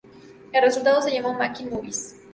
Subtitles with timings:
[0.51, 2.19] El resultado se llamó "Making Movies".